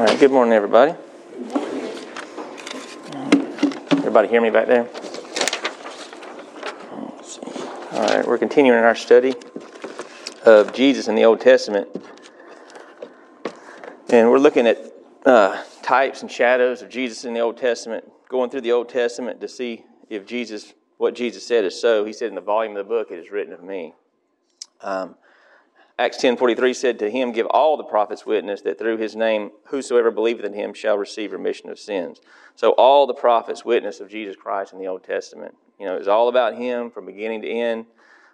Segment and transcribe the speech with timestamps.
[0.00, 0.94] All right, good morning, everybody.
[3.98, 4.88] Everybody hear me back there?
[7.92, 9.34] All right, we're continuing our study
[10.46, 11.86] of Jesus in the Old Testament.
[14.08, 14.78] And we're looking at
[15.26, 19.38] uh, types and shadows of Jesus in the Old Testament, going through the Old Testament
[19.42, 22.06] to see if Jesus, what Jesus said is so.
[22.06, 23.92] He said in the volume of the book, it is written of me.
[24.80, 25.16] Um,
[26.00, 30.10] Acts 10.43 said, To him give all the prophets witness that through his name whosoever
[30.10, 32.22] believeth in him shall receive remission of sins.
[32.54, 35.54] So all the prophets witness of Jesus Christ in the Old Testament.
[35.78, 37.84] You know, it's all about him from beginning to end.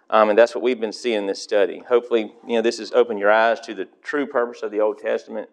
[0.09, 1.83] Um, and that's what we've been seeing in this study.
[1.89, 4.99] Hopefully, you know, this has opened your eyes to the true purpose of the Old
[4.99, 5.49] Testament,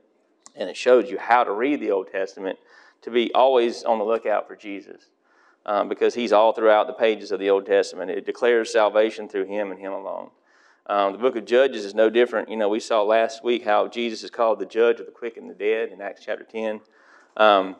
[0.54, 2.60] and it shows you how to read the Old Testament
[3.02, 5.10] to be always on the lookout for Jesus.
[5.66, 8.12] Um, because he's all throughout the pages of the Old Testament.
[8.12, 10.30] It declares salvation through him and him alone.
[10.86, 12.50] Um, the book of Judges is no different.
[12.50, 15.36] You know, we saw last week how Jesus is called the judge of the quick
[15.36, 16.80] and the dead in Acts chapter 10.
[17.36, 17.76] Um,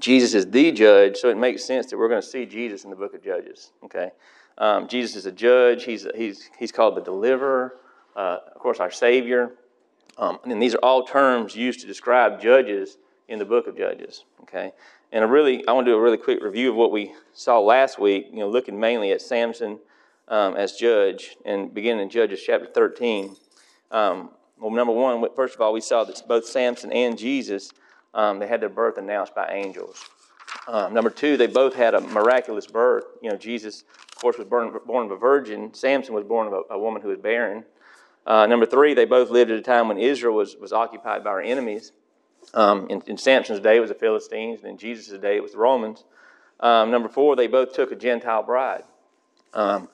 [0.00, 2.90] Jesus is the judge, so it makes sense that we're going to see Jesus in
[2.90, 3.72] the book of Judges.
[3.84, 4.10] Okay,
[4.58, 5.84] um, Jesus is a judge.
[5.84, 7.76] He's he's he's called the deliverer.
[8.14, 9.52] Uh, of course, our Savior.
[10.18, 14.24] Um, and these are all terms used to describe judges in the book of Judges.
[14.42, 14.72] Okay,
[15.12, 17.58] and a really, I want to do a really quick review of what we saw
[17.58, 18.26] last week.
[18.30, 19.78] You know, looking mainly at Samson
[20.30, 23.36] um, as judge, and beginning in Judges chapter 13.
[23.90, 27.70] Um, well, number one, first of all, we saw that both Samson and Jesus,
[28.14, 30.04] um, they had their birth announced by angels.
[30.68, 33.04] Um, number two, they both had a miraculous birth.
[33.22, 35.74] You know, Jesus, of course, was born, born of a virgin.
[35.74, 37.64] Samson was born of a, a woman who was barren.
[38.26, 41.30] Uh, number three, they both lived at a time when Israel was, was occupied by
[41.30, 41.92] our enemies.
[42.54, 45.52] Um, in, in, Samson's day, it was the Philistines, and in Jesus' day, it was
[45.52, 46.04] the Romans.
[46.60, 48.84] Um, number four, they both took a Gentile bride.
[49.54, 49.88] Um,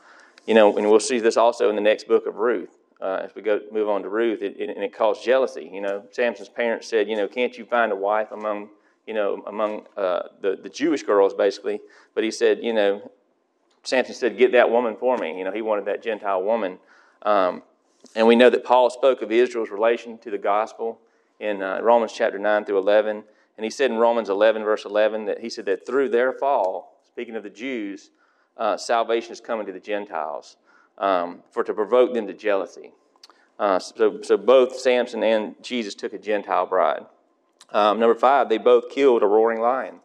[0.46, 2.70] you know, and we'll see this also in the next book of Ruth.
[3.00, 5.70] Uh, as we go move on to Ruth, it, it, and it caused jealousy.
[5.70, 8.70] You know, Samson's parents said, you know, can't you find a wife among,
[9.06, 11.80] you know, among uh, the the Jewish girls, basically?
[12.14, 13.10] But he said, you know,
[13.82, 15.38] Samson said, get that woman for me.
[15.38, 16.78] You know, he wanted that Gentile woman.
[17.22, 17.62] Um,
[18.14, 20.98] and we know that Paul spoke of Israel's relation to the gospel
[21.38, 23.24] in uh, Romans chapter 9 through 11.
[23.56, 27.00] And he said in Romans 11, verse 11, that he said that through their fall,
[27.06, 28.10] speaking of the Jews,
[28.56, 30.56] uh, salvation is coming to the Gentiles
[30.98, 32.92] um, for to provoke them to jealousy.
[33.58, 37.06] Uh, so, so both Samson and Jesus took a Gentile bride.
[37.70, 39.96] Um, number five, they both killed a roaring lion.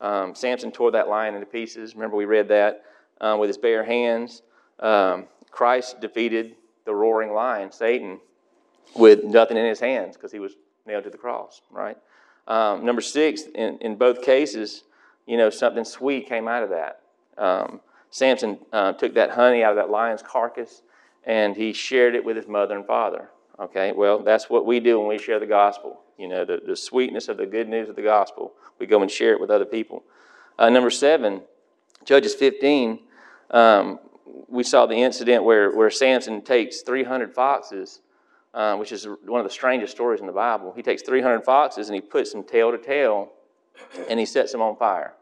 [0.00, 1.94] Um, Samson tore that lion into pieces.
[1.94, 2.84] Remember, we read that
[3.20, 4.42] um, with his bare hands.
[4.80, 8.18] Um, Christ defeated the roaring lion, Satan,
[8.96, 10.54] with nothing in his hands because he was
[10.86, 11.96] nailed to the cross, right?
[12.48, 14.82] Um, number six, in, in both cases,
[15.26, 17.01] you know, something sweet came out of that.
[17.38, 20.82] Um, Samson uh, took that honey out of that lion's carcass
[21.24, 23.30] and he shared it with his mother and father.
[23.58, 26.00] Okay, well, that's what we do when we share the gospel.
[26.18, 28.52] You know, the, the sweetness of the good news of the gospel.
[28.78, 30.02] We go and share it with other people.
[30.58, 31.42] Uh, number seven,
[32.04, 32.98] Judges 15,
[33.50, 33.98] um,
[34.48, 38.00] we saw the incident where, where Samson takes 300 foxes,
[38.54, 40.72] uh, which is one of the strangest stories in the Bible.
[40.74, 43.32] He takes 300 foxes and he puts them tail to tail
[44.08, 45.14] and he sets them on fire.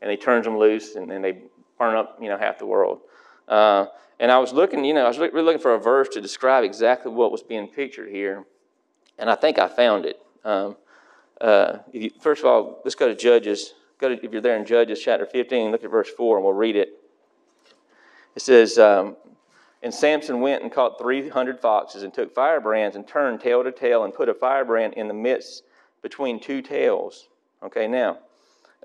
[0.00, 1.42] And he turns them loose and, and they
[1.78, 3.00] burn up, you know, half the world.
[3.46, 3.86] Uh,
[4.20, 6.64] and I was looking, you know, I was really looking for a verse to describe
[6.64, 8.44] exactly what was being pictured here,
[9.18, 10.20] and I think I found it.
[10.44, 10.76] Um,
[11.40, 13.74] uh, you, first of all, let's go to Judges.
[13.98, 16.54] Go to, if you're there in Judges chapter 15, look at verse 4, and we'll
[16.54, 16.98] read it.
[18.34, 19.16] It says, um,
[19.82, 24.04] And Samson went and caught 300 foxes and took firebrands and turned tail to tail
[24.04, 25.64] and put a firebrand in the midst
[26.02, 27.28] between two tails.
[27.62, 28.18] Okay, now,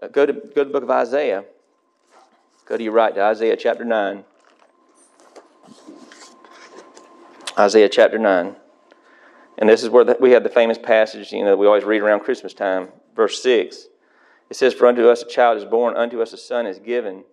[0.02, 1.44] uh, go, to, go to the book of Isaiah.
[2.74, 4.24] Go to your right to Isaiah chapter 9.
[7.56, 8.56] Isaiah chapter 9.
[9.60, 12.02] And this is where the, we have the famous passage, you know, we always read
[12.02, 13.90] around Christmas time, verse 6.
[14.50, 17.26] It says, For unto us a child is born, unto us a son is given,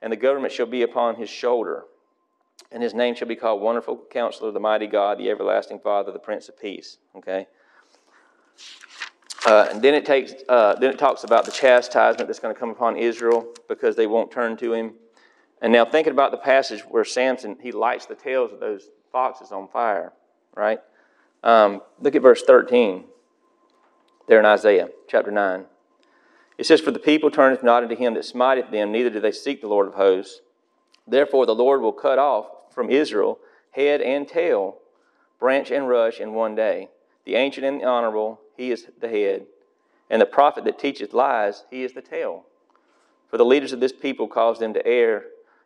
[0.00, 1.86] and the government shall be upon his shoulder.
[2.70, 6.20] And his name shall be called Wonderful Counselor, the Mighty God, the Everlasting Father, the
[6.20, 6.98] Prince of Peace.
[7.16, 7.48] Okay?
[9.46, 12.58] Uh, and then it takes, uh, then it talks about the chastisement that's going to
[12.58, 14.94] come upon Israel because they won't turn to him.
[15.60, 19.52] And now thinking about the passage where Samson he lights the tails of those foxes
[19.52, 20.12] on fire,
[20.54, 20.80] right?
[21.42, 23.04] Um, look at verse 13
[24.26, 25.66] there in Isaiah chapter 9.
[26.56, 29.32] It says, For the people turneth not unto him that smiteth them, neither do they
[29.32, 30.40] seek the Lord of hosts.
[31.06, 33.38] Therefore the Lord will cut off from Israel
[33.72, 34.76] head and tail,
[35.38, 36.88] branch and rush in one day.
[37.24, 39.46] The ancient and the honorable, he is the head.
[40.10, 42.44] And the prophet that teacheth lies, he is the tail.
[43.28, 45.24] For the leaders of this people cause them to err,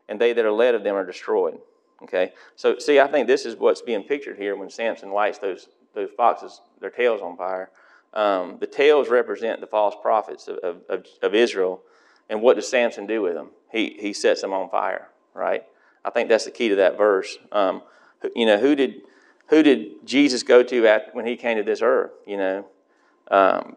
[0.08, 1.58] and they that are led of them are destroyed.
[2.02, 2.32] Okay?
[2.56, 6.10] So, see, I think this is what's being pictured here when Samson lights those, those
[6.16, 7.70] foxes, their tails on fire.
[8.14, 11.82] Um, the tails represent the false prophets of, of, of, Israel.
[12.30, 13.50] And what does Samson do with them?
[13.70, 15.64] He, he sets them on fire, right?
[16.04, 17.36] I think that's the key to that verse.
[17.52, 17.82] Um,
[18.34, 19.02] you know, who did,
[19.48, 22.12] who did Jesus go to at, when he came to this earth?
[22.26, 22.66] You know,
[23.30, 23.76] um,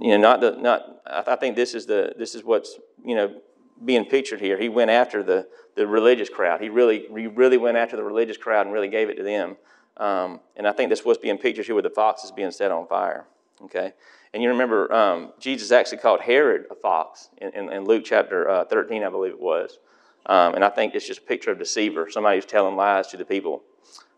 [0.00, 1.00] you know, not the, not.
[1.06, 3.40] I think this is the this is what's you know
[3.84, 4.58] being pictured here.
[4.58, 6.60] He went after the the religious crowd.
[6.60, 9.56] He really he really went after the religious crowd and really gave it to them.
[9.96, 12.86] Um, and I think this was being pictured here with the foxes being set on
[12.88, 13.26] fire.
[13.62, 13.92] Okay,
[14.32, 18.48] and you remember um, Jesus actually called Herod a fox in, in, in Luke chapter
[18.48, 19.78] uh, 13, I believe it was.
[20.26, 23.16] Um, and I think it's just a picture of deceiver, somebody who's telling lies to
[23.16, 23.62] the people.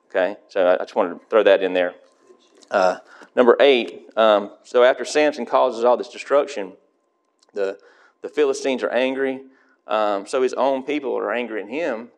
[0.08, 1.94] Okay, so I, I just wanted to throw that in there.
[2.70, 2.96] Uh,
[3.34, 3.95] number eight.
[4.16, 6.72] Um, so after Samson causes all this destruction,
[7.52, 7.78] the
[8.22, 9.42] the Philistines are angry.
[9.86, 12.08] Um, so his own people are angry at him,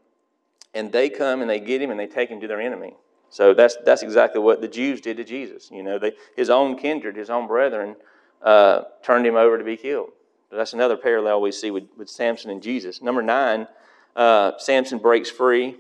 [0.72, 2.94] and they come and they get him and they take him to their enemy.
[3.30, 5.70] So that's that's exactly what the Jews did to Jesus.
[5.70, 7.96] You know, they, his own kindred, his own brethren,
[8.42, 10.10] uh, turned him over to be killed.
[10.50, 13.02] So that's another parallel we see with, with Samson and Jesus.
[13.02, 13.68] Number nine,
[14.16, 15.76] uh, Samson breaks free,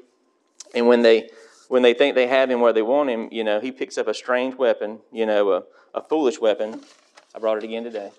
[0.74, 1.30] and when they
[1.68, 4.08] when they think they have him where they want him, you know, he picks up
[4.08, 5.62] a strange weapon, you know, a,
[5.98, 6.80] a foolish weapon.
[7.34, 8.10] I brought it again today.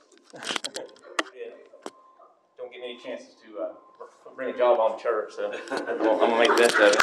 [2.58, 3.70] Don't get many chances to uh,
[4.36, 6.98] bring a job on church, so I'm gonna make the best of it.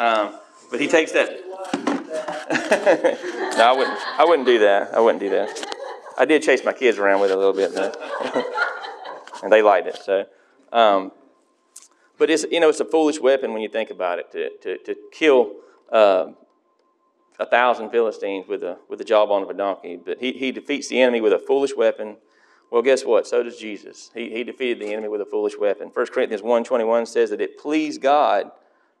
[0.00, 0.38] Um,
[0.70, 1.28] but he takes that.
[3.58, 3.98] no, I wouldn't.
[4.18, 4.94] I wouldn't do that.
[4.94, 5.66] I wouldn't do that.
[6.16, 7.92] I did chase my kids around with it a little bit, though,
[9.42, 9.98] and they liked it.
[10.04, 10.26] So,
[10.72, 11.10] um,
[12.16, 14.78] but it's you know it's a foolish weapon when you think about it to to,
[14.84, 15.52] to kill
[15.90, 16.26] uh,
[17.42, 19.96] a thousand Philistines with a with the jawbone of a donkey.
[19.96, 22.16] But he he defeats the enemy with a foolish weapon.
[22.70, 23.26] Well, guess what?
[23.26, 24.10] So does Jesus.
[24.14, 25.90] He, he defeated the enemy with a foolish weapon.
[25.92, 28.50] 1 Corinthians 1.21 says that it pleased God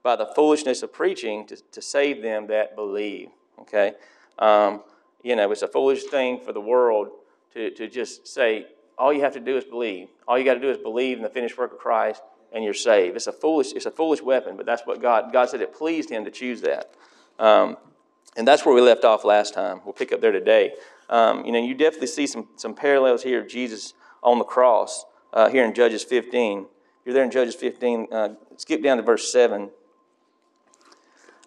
[0.02, 3.28] by the foolishness of preaching to, to save them that believe.
[3.60, 3.94] Okay?
[4.38, 4.82] Um,
[5.22, 7.12] you know, it's a foolish thing for the world
[7.54, 8.66] to, to just say,
[8.98, 10.08] all you have to do is believe.
[10.28, 12.20] All you got to do is believe in the finished work of Christ
[12.52, 13.16] and you're saved.
[13.16, 16.10] It's a foolish, it's a foolish weapon, but that's what God, God said it pleased
[16.10, 16.92] him to choose that.
[17.38, 17.78] Um,
[18.36, 19.80] and that's where we left off last time.
[19.84, 20.74] We'll pick up there today.
[21.10, 25.04] Um, you know, you definitely see some, some parallels here of Jesus on the cross
[25.32, 26.66] uh, here in Judges 15.
[27.04, 28.08] You're there in Judges 15.
[28.10, 29.70] Uh, skip down to verse 7.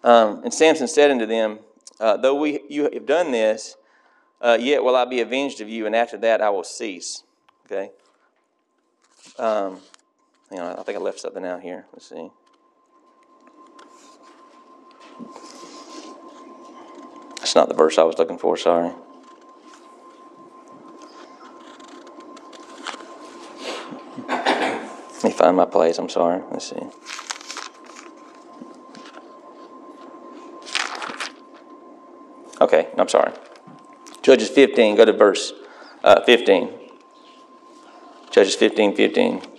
[0.04, 1.58] Um, and Samson said unto them,
[1.98, 3.76] uh, Though we, you have done this,
[4.40, 7.24] uh, yet will I be avenged of you, and after that I will cease.
[7.64, 7.90] Okay?
[9.38, 9.80] Um,
[10.50, 11.86] hang on, I think I left something out here.
[11.92, 12.30] Let's see.
[17.56, 18.92] Not the verse I was looking for, sorry.
[24.28, 26.42] Let me find my place, I'm sorry.
[26.52, 26.76] Let's see.
[32.60, 33.32] Okay, I'm sorry.
[34.22, 35.52] Judges 15, go to verse
[36.04, 36.70] uh, 15.
[38.30, 39.55] Judges 15, 15.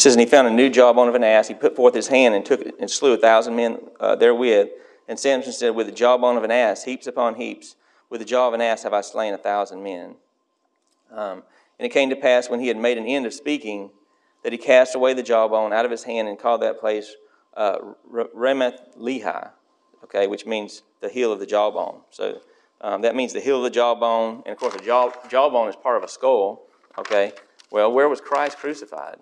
[0.00, 1.48] It says, And he found a new jawbone of an ass.
[1.48, 4.68] He put forth his hand and took it and slew a thousand men uh, therewith.
[5.06, 7.76] And Samson said, With the jawbone of an ass, heaps upon heaps,
[8.08, 10.16] with the jaw of an ass have I slain a thousand men.
[11.12, 11.42] Um,
[11.78, 13.90] and it came to pass when he had made an end of speaking
[14.42, 17.14] that he cast away the jawbone out of his hand and called that place
[17.54, 17.76] uh,
[18.10, 19.50] Ramath Lehi
[20.04, 22.00] okay, which means the heel of the jawbone.
[22.10, 22.40] So
[22.80, 25.76] um, that means the heel of the jawbone, and of course, the jaw, jawbone is
[25.76, 26.62] part of a skull,
[26.98, 27.32] okay?
[27.70, 29.18] Well, where was Christ crucified?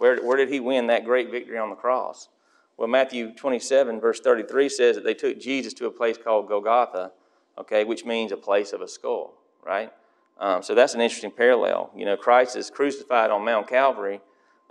[0.00, 2.30] Where, where did he win that great victory on the cross?
[2.78, 7.12] Well, Matthew 27, verse 33 says that they took Jesus to a place called Golgotha,
[7.58, 9.92] okay, which means a place of a skull, right?
[10.38, 11.90] Um, so that's an interesting parallel.
[11.94, 14.22] You know, Christ is crucified on Mount Calvary,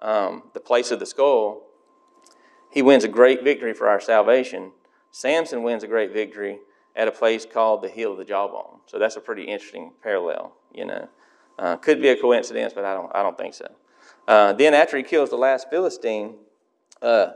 [0.01, 1.61] um, the place of the skull.
[2.71, 4.71] He wins a great victory for our salvation.
[5.11, 6.57] Samson wins a great victory
[6.95, 8.79] at a place called the heel of the jawbone.
[8.87, 11.07] So that's a pretty interesting parallel, you know.
[11.59, 13.67] Uh, could be a coincidence, but I don't, I don't think so.
[14.29, 16.35] Uh, then after he kills the last Philistine,
[17.01, 17.31] uh,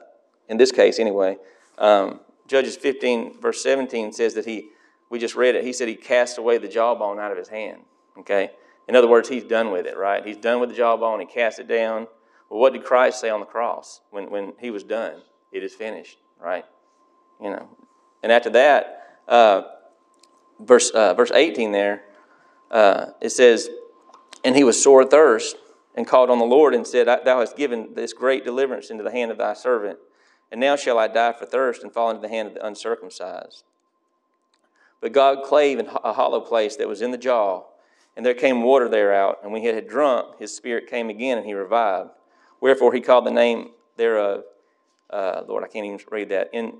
[0.47, 1.35] in this case anyway,
[1.77, 4.69] um, Judges 15, verse 17 says that he,
[5.09, 7.81] we just read it, he said he cast away the jawbone out of his hand,
[8.19, 8.51] okay?
[8.87, 10.25] In other words, he's done with it, right?
[10.25, 12.07] He's done with the jawbone, he cast it down.
[12.49, 15.21] Well, what did Christ say on the cross when, when he was done?
[15.51, 16.65] It is finished, right?
[17.43, 17.67] you know.
[18.23, 19.63] And after that, uh,
[20.59, 22.03] verse uh, verse 18 there,
[22.71, 23.69] uh, it says,
[24.43, 25.57] And he was sore thirst,
[25.95, 29.11] and called on the Lord, and said, Thou hast given this great deliverance into the
[29.11, 29.99] hand of thy servant,
[30.51, 33.63] and now shall I die for thirst and fall into the hand of the uncircumcised.
[35.01, 37.63] But God clave in a hollow place that was in the jaw,
[38.15, 41.37] and there came water there out, and when he had drunk, his spirit came again,
[41.37, 42.11] and he revived.
[42.61, 44.43] Wherefore he called the name thereof,
[45.09, 46.73] uh, Lord, I can't even read that, in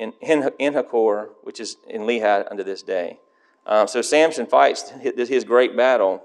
[0.00, 3.18] in, Enhakkore, which is in Lehi unto this day.
[3.66, 6.22] Um, so Samson fights his great battle,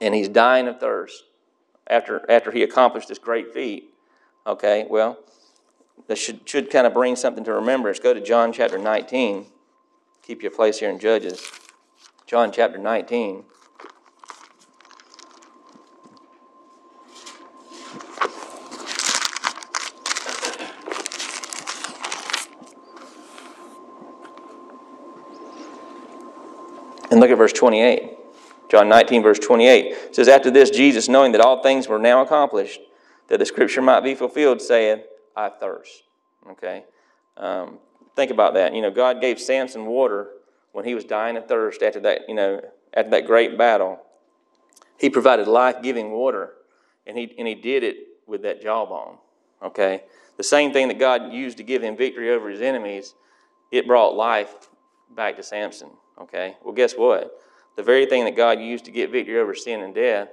[0.00, 1.24] and he's dying of thirst
[1.92, 3.94] after, after he accomplished this great feat.
[4.46, 5.18] Okay, well,
[6.08, 7.98] this should, should kind of bring something to remembrance.
[7.98, 9.46] Go to John chapter 19.
[10.22, 11.50] Keep your place here in Judges.
[12.26, 13.44] John chapter 19.
[27.10, 28.21] And look at verse 28.
[28.72, 32.80] John 19, verse 28 says, After this, Jesus, knowing that all things were now accomplished,
[33.28, 35.00] that the scripture might be fulfilled, saith,
[35.36, 36.04] I thirst.
[36.52, 36.84] Okay?
[37.36, 37.78] Um,
[38.16, 38.74] think about that.
[38.74, 40.30] You know, God gave Samson water
[40.72, 42.62] when he was dying of thirst after that, you know,
[42.94, 44.00] after that great battle.
[44.98, 46.54] He provided life giving water,
[47.06, 49.18] and he, and he did it with that jawbone.
[49.62, 50.04] Okay?
[50.38, 53.12] The same thing that God used to give him victory over his enemies,
[53.70, 54.54] it brought life
[55.14, 55.90] back to Samson.
[56.18, 56.56] Okay?
[56.64, 57.38] Well, guess what?
[57.76, 60.28] The very thing that God used to get victory over sin and death,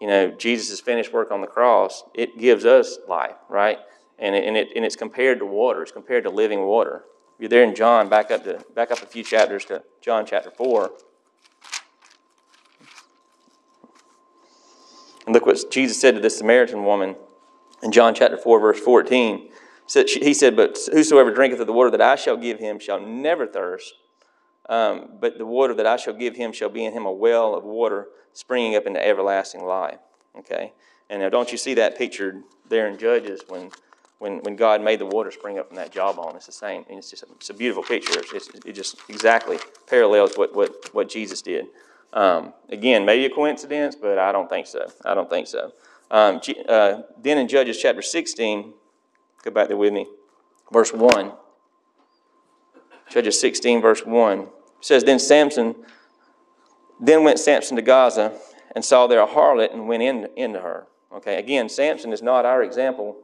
[0.00, 3.78] you know, Jesus' finished work on the cross, it gives us life, right?
[4.18, 5.82] And, it, and, it, and it's compared to water.
[5.82, 7.04] It's compared to living water.
[7.38, 10.50] You're there in John, back up, to, back up a few chapters to John chapter
[10.50, 10.90] 4.
[15.26, 17.16] And look what Jesus said to this Samaritan woman
[17.82, 19.50] in John chapter 4, verse 14.
[19.92, 23.46] He said, But whosoever drinketh of the water that I shall give him shall never
[23.46, 23.94] thirst.
[24.68, 27.54] Um, but the water that I shall give him shall be in him a well
[27.54, 29.98] of water springing up into everlasting life.
[30.38, 30.72] Okay?
[31.08, 33.70] And now, don't you see that pictured there in Judges when,
[34.18, 36.34] when, when God made the water spring up from that jawbone?
[36.34, 36.84] It's the same.
[36.88, 38.20] And it's just a, it's a beautiful picture.
[38.34, 39.58] It's, it just exactly
[39.88, 41.66] parallels what, what, what Jesus did.
[42.12, 44.86] Um, again, maybe a coincidence, but I don't think so.
[45.04, 45.72] I don't think so.
[46.10, 48.72] Um, uh, then in Judges chapter 16,
[49.44, 50.06] go back there with me,
[50.72, 51.32] verse 1.
[53.10, 54.48] Judges 16, verse 1
[54.80, 55.74] says, Then Samson,
[57.00, 58.32] then went Samson to Gaza
[58.74, 60.86] and saw there a harlot and went in, into her.
[61.12, 63.16] Okay, again, Samson is not our example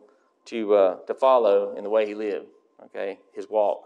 [0.46, 2.46] to, uh, to follow in the way he lived,
[2.86, 3.84] okay, his walk.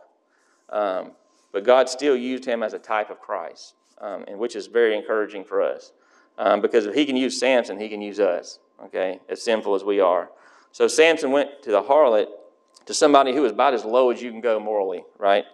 [0.70, 1.12] Um,
[1.52, 4.96] but God still used him as a type of Christ, um, and which is very
[4.96, 5.92] encouraging for us.
[6.38, 9.82] Um, because if he can use Samson, he can use us, okay, as sinful as
[9.82, 10.30] we are.
[10.73, 12.26] So Samson went to the harlot,
[12.85, 15.44] to somebody who was about as low as you can go morally, right?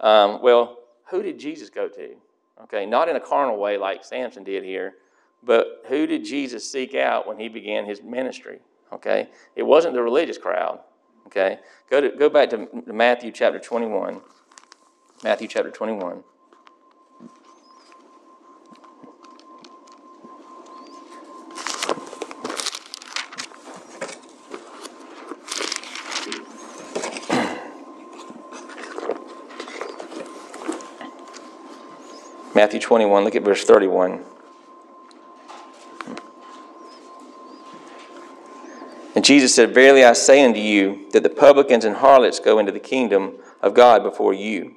[0.00, 0.78] Um, well,
[1.10, 2.16] who did Jesus go to?
[2.62, 4.94] Okay, not in a carnal way like Samson did here,
[5.42, 8.60] but who did Jesus seek out when he began his ministry?
[8.92, 10.80] Okay, it wasn't the religious crowd.
[11.26, 14.20] Okay, go to go back to Matthew chapter twenty-one.
[15.24, 16.22] Matthew chapter twenty-one.
[32.60, 34.22] Matthew 21, look at verse 31.
[39.14, 42.70] And Jesus said, Verily I say unto you, that the publicans and harlots go into
[42.70, 44.76] the kingdom of God before you.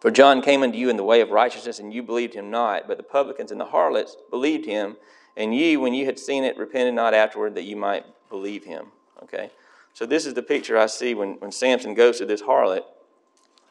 [0.00, 2.88] For John came unto you in the way of righteousness, and you believed him not.
[2.88, 4.96] But the publicans and the harlots believed him,
[5.36, 8.86] and ye, when you had seen it, repented not afterward that you might believe him.
[9.24, 9.50] Okay?
[9.92, 12.84] So this is the picture I see when, when Samson goes to this harlot.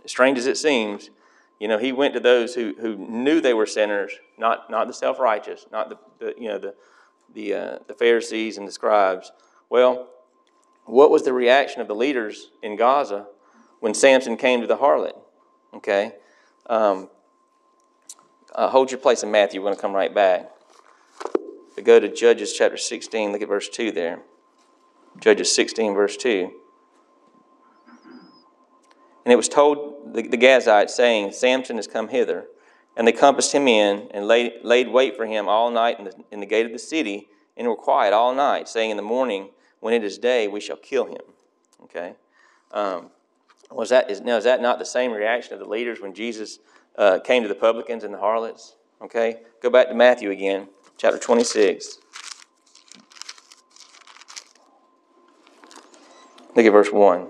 [0.05, 1.09] Strange as it seems,
[1.59, 4.93] you know, he went to those who, who knew they were sinners, not, not the
[4.93, 6.73] self righteous, not the, the, you know, the,
[7.33, 9.31] the, uh, the Pharisees and the scribes.
[9.69, 10.07] Well,
[10.85, 13.27] what was the reaction of the leaders in Gaza
[13.81, 15.19] when Samson came to the harlot?
[15.73, 16.13] Okay.
[16.67, 17.09] Um,
[18.55, 19.61] uh, hold your place in Matthew.
[19.61, 20.49] We're going to come right back.
[21.75, 24.21] But go to Judges chapter 16, look at verse 2 there.
[25.19, 26.51] Judges 16, verse 2.
[29.25, 32.47] And it was told the, the Gazites, saying, Samson has come hither.
[32.95, 36.13] And they compassed him in and laid, laid wait for him all night in the,
[36.31, 39.49] in the gate of the city and were quiet all night, saying, In the morning,
[39.79, 41.21] when it is day, we shall kill him.
[41.83, 42.13] Okay?
[42.71, 43.09] Um,
[43.71, 46.59] was that, is, now, is that not the same reaction of the leaders when Jesus
[46.97, 48.75] uh, came to the publicans and the harlots?
[49.01, 49.41] Okay?
[49.61, 51.99] Go back to Matthew again, chapter 26.
[56.55, 57.27] Look at verse 1.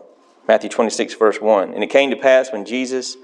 [0.49, 1.75] Matthew 26, verse 1.
[1.75, 3.17] And it came to pass when Jesus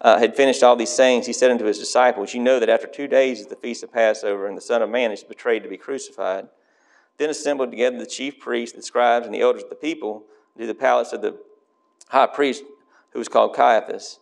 [0.00, 2.86] uh, had finished all these sayings, he said unto his disciples, You know that after
[2.86, 5.68] two days is the feast of Passover, and the Son of Man is betrayed to
[5.68, 6.48] be crucified.
[7.18, 10.24] Then assembled together the chief priests, the scribes, and the elders of the people
[10.58, 11.38] to the palace of the
[12.08, 12.64] high priest,
[13.10, 14.18] who was called Caiaphas,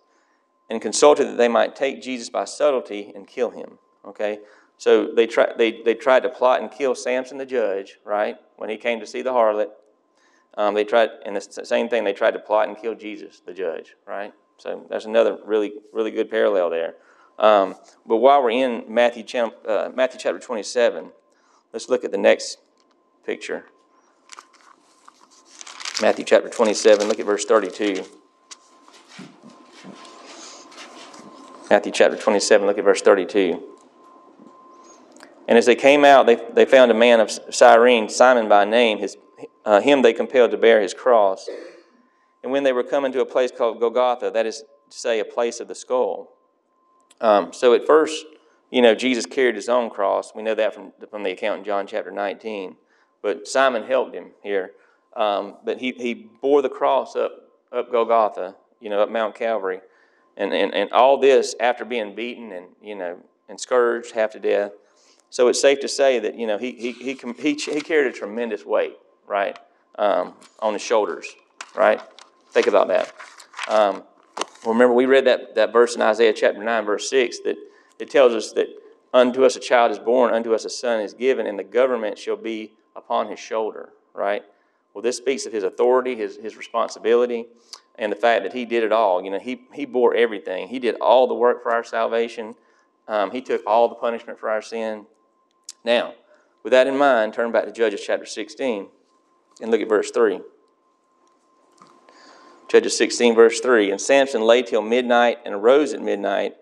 [0.69, 3.79] and consulted that they might take Jesus by subtlety and kill him.
[4.05, 4.41] Okay?
[4.79, 8.69] So they, try, they, they tried to plot and kill Samson the judge, right, when
[8.69, 9.69] he came to see the harlot.
[10.59, 13.55] Um, they tried, and the same thing, they tried to plot and kill Jesus, the
[13.55, 14.35] judge, right?
[14.57, 16.97] So that's another really, really good parallel there.
[17.39, 19.25] Um, but while we're in Matthew,
[19.65, 21.13] uh, Matthew chapter 27,
[21.73, 22.59] let's look at the next
[23.25, 23.67] picture.
[26.03, 28.05] Matthew chapter 27, look at verse 32.
[31.71, 33.63] Matthew chapter 27, look at verse 32.
[35.47, 38.99] And as they came out, they, they found a man of Cyrene, Simon by name.
[38.99, 39.17] His,
[39.65, 41.49] uh, him they compelled to bear his cross.
[42.43, 45.25] And when they were coming to a place called Golgotha, that is to say, a
[45.25, 46.31] place of the skull.
[47.21, 48.25] Um, so at first,
[48.71, 50.33] you know, Jesus carried his own cross.
[50.35, 52.77] We know that from, from the account in John chapter 19.
[53.23, 54.73] But Simon helped him here.
[55.17, 57.33] Um, but he, he bore the cross up,
[57.73, 59.81] up Golgotha, you know, up Mount Calvary.
[60.37, 63.19] And, and, and all this after being beaten and, you know,
[63.49, 64.73] and scourged half to death.
[65.31, 68.17] So it's safe to say that, you know, he, he, he, he, he carried a
[68.17, 68.95] tremendous weight,
[69.29, 69.59] right,
[69.99, 71.27] um, on his shoulders,
[71.77, 72.01] right?
[72.51, 73.13] Think about that.
[73.69, 74.03] Um,
[74.67, 77.57] remember, we read that, that verse in Isaiah chapter 9, verse 6, that
[77.99, 78.69] it tells us that
[79.13, 82.19] unto us a child is born, unto us a son is given, and the government
[82.19, 84.43] shall be upon his shoulder, right?
[84.95, 87.47] Well, this speaks of his authority, his, his responsibility,
[87.97, 89.23] and the fact that he did it all.
[89.23, 90.69] You know, he, he bore everything.
[90.69, 92.55] He did all the work for our salvation.
[93.07, 95.07] Um, he took all the punishment for our sin.
[95.85, 96.15] Now,
[96.63, 98.89] with that in mind, turn back to Judges chapter 16
[99.61, 100.41] and look at verse 3.
[102.69, 103.91] Judges 16, verse 3.
[103.91, 106.55] And Samson lay till midnight and arose at midnight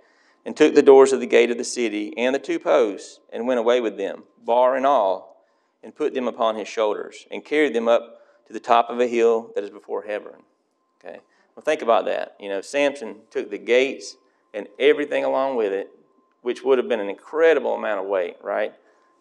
[0.44, 3.46] and took the doors of the gate of the city and the two posts and
[3.46, 5.44] went away with them, bar and all,
[5.82, 9.06] and put them upon his shoulders and carried them up to the top of a
[9.08, 10.42] hill that is before Hebron.
[11.04, 11.18] Okay?
[11.54, 12.36] Well, think about that.
[12.38, 14.16] You know, Samson took the gates
[14.54, 15.90] and everything along with it,
[16.42, 18.72] which would have been an incredible amount of weight, right?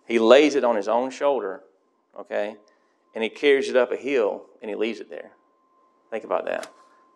[0.08, 1.62] He lays it on his own shoulder,
[2.20, 2.58] okay?
[3.16, 5.32] And he carries it up a hill and he leaves it there.
[6.12, 6.72] Think about that.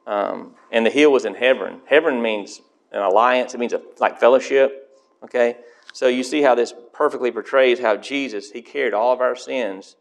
[0.08, 1.82] Um, and the hill was in Hebron.
[1.86, 4.98] Hebron means an alliance, it means a, like fellowship.
[5.24, 5.58] Okay?
[5.94, 9.96] So you see how this perfectly portrays how Jesus, he carried all of our sins,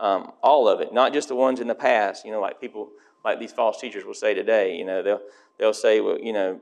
[0.00, 2.90] um, all of it, not just the ones in the past, you know, like people,
[3.24, 4.76] like these false teachers will say today.
[4.76, 5.20] You know, they'll,
[5.58, 6.60] they'll say, well, you know,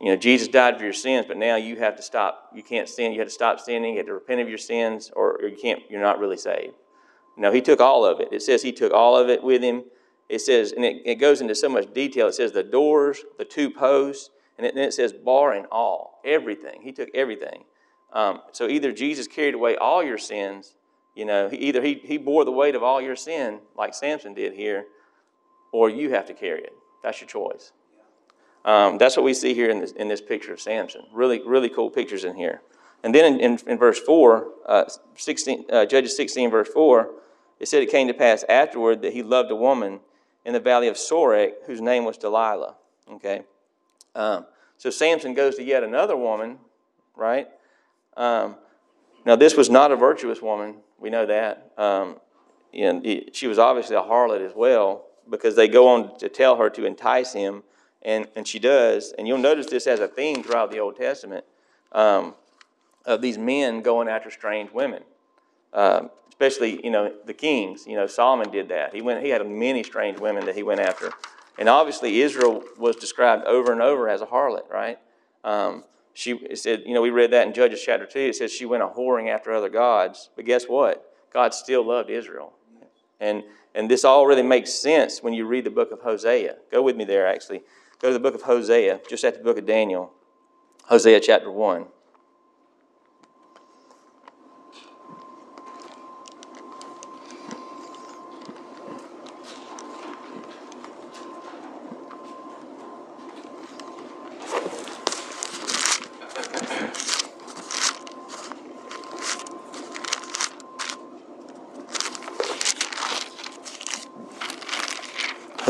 [0.00, 2.50] you know, Jesus died for your sins, but now you have to stop.
[2.54, 3.12] You can't sin.
[3.12, 3.92] You have to stop sinning.
[3.92, 5.80] You have to repent of your sins, or, or you can't.
[5.88, 6.74] You're not really saved.
[7.36, 8.28] No, he took all of it.
[8.32, 9.84] It says he took all of it with him
[10.28, 12.28] it says, and it, it goes into so much detail.
[12.28, 16.20] It says the doors, the two posts, and it, then it says bar and all,
[16.24, 16.82] everything.
[16.82, 17.64] He took everything.
[18.12, 20.76] Um, so either Jesus carried away all your sins,
[21.14, 24.34] you know, he, either he, he bore the weight of all your sin, like Samson
[24.34, 24.86] did here,
[25.72, 26.72] or you have to carry it.
[27.02, 27.72] That's your choice.
[28.64, 31.02] Um, that's what we see here in this, in this picture of Samson.
[31.12, 32.62] Really, really cool pictures in here.
[33.02, 34.84] And then in, in, in verse 4, uh,
[35.16, 37.10] 16, uh, Judges 16, verse 4,
[37.60, 40.00] it said it came to pass afterward that he loved a woman
[40.44, 42.74] in the valley of Sorek, whose name was Delilah.
[43.10, 43.42] Okay?
[44.14, 44.46] Um,
[44.78, 46.58] so Samson goes to yet another woman,
[47.16, 47.48] right?
[48.16, 48.56] Um,
[49.24, 50.76] now, this was not a virtuous woman.
[50.98, 51.72] We know that.
[51.78, 52.16] Um,
[52.72, 56.68] and she was obviously a harlot as well because they go on to tell her
[56.70, 57.62] to entice him,
[58.02, 59.14] and, and she does.
[59.16, 61.44] And you'll notice this as a theme throughout the Old Testament
[61.92, 62.34] um,
[63.06, 65.02] of these men going after strange women.
[65.74, 67.86] Um, especially you know the kings.
[67.86, 68.94] You know Solomon did that.
[68.94, 69.24] He went.
[69.24, 71.12] He had many strange women that he went after,
[71.58, 74.70] and obviously Israel was described over and over as a harlot.
[74.70, 74.98] Right?
[75.42, 75.84] Um,
[76.14, 78.20] she said, you know, we read that in Judges chapter two.
[78.20, 80.30] It says she went a whoring after other gods.
[80.36, 81.12] But guess what?
[81.32, 82.52] God still loved Israel,
[83.20, 83.42] and
[83.74, 86.56] and this all really makes sense when you read the book of Hosea.
[86.70, 87.26] Go with me there.
[87.26, 87.62] Actually,
[88.00, 90.12] go to the book of Hosea, just after the book of Daniel.
[90.84, 91.86] Hosea chapter one.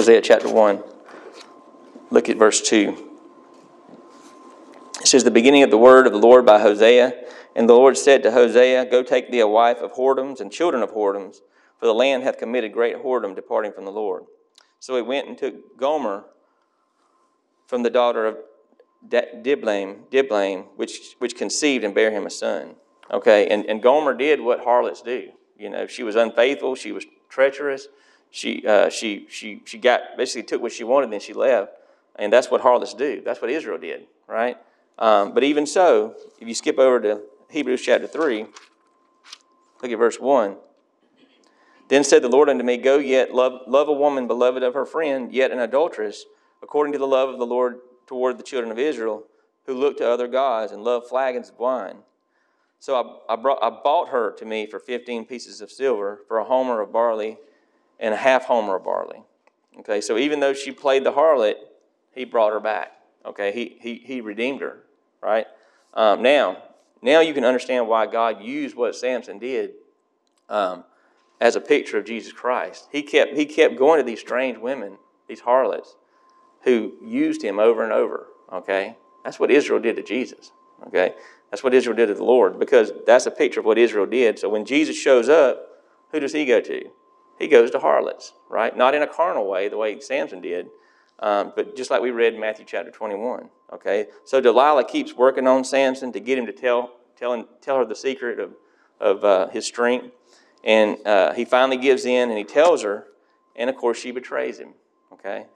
[0.05, 0.85] Hosea chapter 1.
[2.11, 3.11] Look at verse 2.
[5.01, 7.25] It says, The beginning of the word of the Lord by Hosea.
[7.57, 10.83] And the Lord said to Hosea, Go take thee a wife of whoredoms and children
[10.83, 11.37] of whoredoms,
[11.81, 14.25] for the land hath committed great whoredom, departing from the Lord.
[14.79, 16.27] So he went and took Gomer
[17.67, 18.37] from the daughter of
[19.09, 22.75] Diblaim, Diblaim which, which conceived and bare him a son.
[23.11, 25.31] Okay, and, and Gomer did what harlots do.
[25.59, 27.89] You know, she was unfaithful, she was treacherous,
[28.35, 31.71] she, uh, she, she, she got basically took what she wanted, and then she left.
[32.17, 33.23] And that's what harlots do.
[33.25, 34.57] That's what Israel did, right?
[34.99, 38.47] Um, but even so, if you skip over to Hebrews chapter 3,
[39.83, 40.57] look at verse 1.
[41.87, 44.85] Then said the Lord unto me, Go yet, love, love a woman beloved of her
[44.85, 46.25] friend, yet an adulteress,
[46.61, 49.23] according to the love of the Lord toward the children of Israel,
[49.67, 51.99] who look to other gods and love flagons of wine.
[52.81, 52.97] So
[53.29, 56.45] I, I, brought, I bought her to me for 15 pieces of silver, for a
[56.45, 57.39] homer of barley,
[57.99, 59.23] and a half homer of barley.
[59.81, 61.55] Okay, so even though she played the harlot,
[62.15, 62.93] he brought her back.
[63.27, 64.81] Okay, he, he, he redeemed her,
[65.23, 65.47] right?
[65.95, 66.63] Um, now,
[67.03, 69.73] now you can understand why God used what Samson did
[70.49, 70.85] um,
[71.41, 72.89] as a picture of Jesus Christ.
[72.93, 75.97] He kept, he kept going to these strange women, these harlots,
[76.63, 78.29] who used him over and over.
[78.53, 80.53] Okay, that's what Israel did to Jesus.
[80.87, 81.15] Okay,
[81.51, 84.39] that's what Israel did to the Lord because that's a picture of what Israel did.
[84.39, 85.69] So when Jesus shows up,
[86.11, 86.91] who does he go to?
[87.39, 88.77] He goes to harlots, right?
[88.77, 90.69] Not in a carnal way, the way Samson did,
[91.19, 93.49] um, but just like we read in Matthew chapter 21.
[93.73, 97.77] Okay, so Delilah keeps working on Samson to get him to tell tell, him, tell
[97.79, 98.55] her the secret of
[99.01, 100.13] of uh, his strength,
[100.63, 103.07] and uh, he finally gives in and he tells her,
[103.57, 104.75] and of course she betrays him.
[105.13, 105.47] Okay,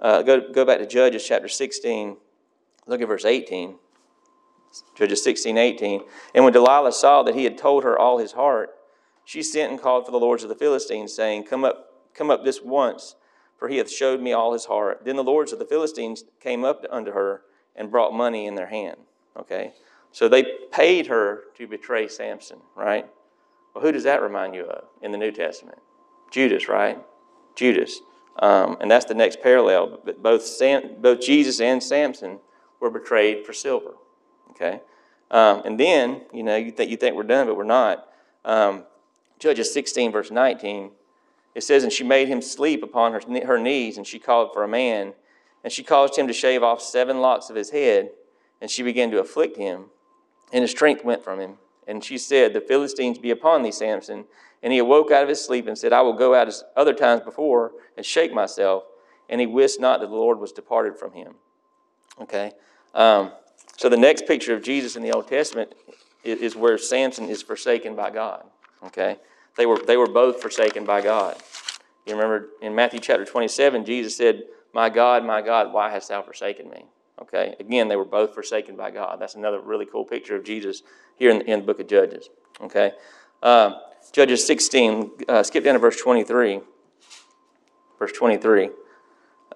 [0.00, 2.16] uh, go go back to Judges chapter 16.
[2.86, 3.76] Look at verse 18.
[4.94, 6.02] Judges 16, 18.
[6.34, 8.74] And when Delilah saw that he had told her all his heart,
[9.28, 12.46] she sent and called for the lords of the Philistines, saying, Come up, come up
[12.46, 13.14] this once,
[13.58, 15.02] for he hath showed me all his heart.
[15.04, 17.42] Then the lords of the Philistines came up unto her
[17.76, 18.96] and brought money in their hand.
[19.38, 19.74] Okay?
[20.12, 23.06] So they paid her to betray Samson, right?
[23.74, 25.76] Well, who does that remind you of in the New Testament?
[26.30, 26.98] Judas, right?
[27.54, 28.00] Judas.
[28.38, 30.00] Um, and that's the next parallel.
[30.06, 32.38] But both, Sam, both Jesus and Samson
[32.80, 33.92] were betrayed for silver.
[34.52, 34.80] Okay?
[35.30, 38.08] Um, and then, you know, you think, you think we're done, but we're not.
[38.46, 38.84] Um,
[39.38, 40.90] Judges 16, verse 19,
[41.54, 44.64] it says, And she made him sleep upon her, her knees, and she called for
[44.64, 45.14] a man.
[45.64, 48.10] And she caused him to shave off seven locks of his head,
[48.60, 49.86] and she began to afflict him,
[50.52, 51.58] and his strength went from him.
[51.86, 54.24] And she said, The Philistines be upon thee, Samson.
[54.62, 56.92] And he awoke out of his sleep and said, I will go out as other
[56.92, 58.84] times before and shake myself.
[59.28, 61.34] And he wist not that the Lord was departed from him.
[62.20, 62.52] Okay?
[62.94, 63.32] Um,
[63.76, 65.74] so the next picture of Jesus in the Old Testament
[66.24, 68.44] is, is where Samson is forsaken by God.
[68.84, 69.16] Okay?
[69.56, 71.36] They were, they were both forsaken by God.
[72.06, 76.22] You remember in Matthew chapter 27, Jesus said, My God, my God, why hast thou
[76.22, 76.84] forsaken me?
[77.20, 77.54] Okay?
[77.60, 79.18] Again, they were both forsaken by God.
[79.20, 80.82] That's another really cool picture of Jesus
[81.16, 82.30] here in, in the book of Judges.
[82.60, 82.92] Okay?
[83.42, 83.72] Uh,
[84.12, 86.60] Judges 16, uh, skip down to verse 23.
[87.98, 88.70] Verse 23.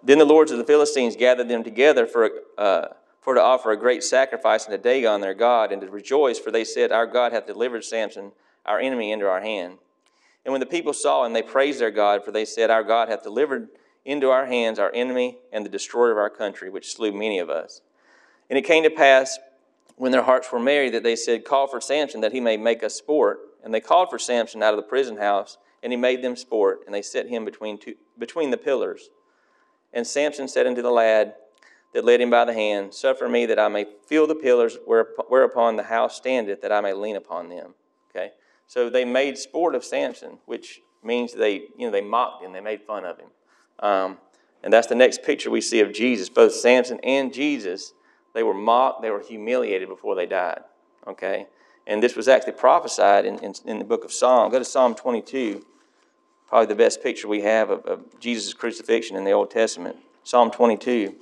[0.03, 2.89] Then the lords of the Philistines gathered them together for, uh,
[3.21, 6.65] for to offer a great sacrifice unto Dagon their God, and to rejoice, for they
[6.65, 8.33] said, Our God hath delivered Samson
[8.65, 9.79] our enemy into our hand.
[10.45, 13.09] And when the people saw him, they praised their God, for they said, Our God
[13.09, 13.69] hath delivered
[14.05, 17.49] into our hands our enemy and the destroyer of our country, which slew many of
[17.49, 17.81] us.
[18.51, 19.39] And it came to pass,
[19.97, 22.83] when their hearts were merry, that they said, Call for Samson, that he may make
[22.83, 23.39] us sport.
[23.63, 26.81] And they called for Samson out of the prison house, and he made them sport,
[26.87, 29.11] and they set him between, two, between the pillars.
[29.93, 31.35] And Samson said unto the lad
[31.95, 35.77] that led him by the hand, Suffer me that I may feel the pillars whereupon
[35.77, 37.75] the house standeth, that I may lean upon them.
[38.73, 42.61] So they made sport of Samson, which means they, you know, they mocked him, they
[42.63, 43.27] made fun of him.
[43.81, 44.17] Um,
[44.63, 46.31] and that's the next picture we see of Jesus.
[46.31, 47.93] Both Samson and Jesus,
[48.33, 50.61] they were mocked, they were humiliated before they died.
[51.07, 51.49] Okay?
[51.87, 54.51] And this was actually prophesied in, in, in the book of Psalm.
[54.51, 55.67] Go to Psalm 22,
[56.49, 59.97] probably the best picture we have of, of Jesus' crucifixion in the Old Testament.
[60.25, 61.15] Psalm 22.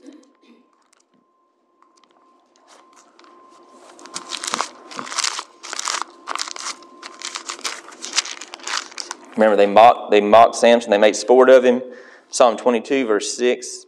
[9.40, 11.80] Remember, they mocked, they mocked Samson, they made sport of him.
[12.28, 13.86] Psalm 22, verse 6.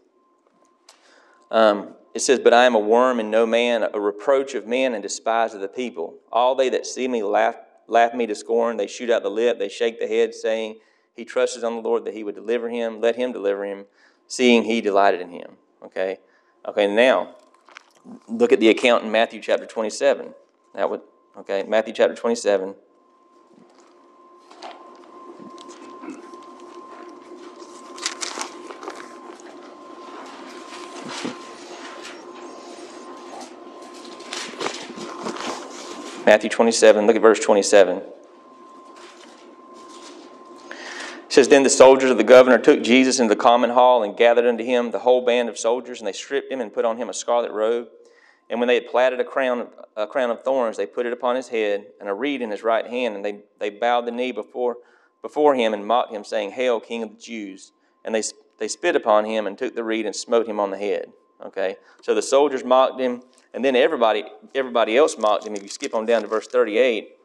[1.50, 4.94] Um, it says, But I am a worm and no man, a reproach of men
[4.94, 6.14] and despised of the people.
[6.32, 8.78] All they that see me laugh, laugh me to scorn.
[8.78, 10.78] They shoot out the lip, they shake the head, saying,
[11.14, 13.02] He trusted on the Lord that he would deliver him.
[13.02, 13.84] Let him deliver him,
[14.26, 15.58] seeing he delighted in him.
[15.84, 16.16] Okay?
[16.66, 17.36] Okay, now,
[18.26, 20.32] look at the account in Matthew chapter 27.
[20.74, 21.02] That would,
[21.36, 22.74] okay, Matthew chapter 27.
[36.24, 37.96] Matthew 27, look at verse 27.
[37.96, 38.04] It
[41.28, 44.46] says, Then the soldiers of the governor took Jesus into the common hall and gathered
[44.46, 47.08] unto him the whole band of soldiers, and they stripped him and put on him
[47.08, 47.88] a scarlet robe.
[48.48, 51.34] And when they had platted a crown, a crown of thorns, they put it upon
[51.34, 54.30] his head and a reed in his right hand, and they, they bowed the knee
[54.30, 54.76] before,
[55.22, 57.72] before him and mocked him, saying, Hail, King of the Jews!
[58.04, 58.22] And they,
[58.58, 61.12] they spit upon him and took the reed and smote him on the head.
[61.44, 63.22] Okay, so the soldiers mocked him,
[63.54, 65.54] and then everybody, everybody else mocked him.
[65.54, 67.16] If you skip on down to verse 38,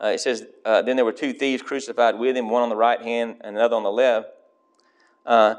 [0.00, 2.76] Uh, it says, uh, Then there were two thieves crucified with him, one on the
[2.76, 4.28] right hand and another on the left.
[5.26, 5.56] Uh,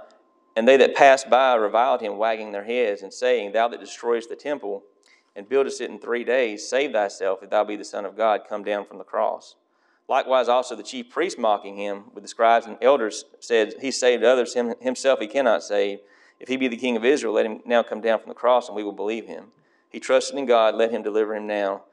[0.55, 4.29] and they that passed by reviled him, wagging their heads, and saying, Thou that destroyest
[4.29, 4.83] the temple
[5.35, 8.41] and buildest it in three days, save thyself, if thou be the Son of God,
[8.47, 9.55] come down from the cross.
[10.07, 14.23] Likewise, also the chief priests mocking him with the scribes and elders said, He saved
[14.23, 15.99] others, him, himself he cannot save.
[16.39, 18.67] If he be the king of Israel, let him now come down from the cross,
[18.67, 19.47] and we will believe him.
[19.89, 21.83] He trusted in God, let him deliver him now,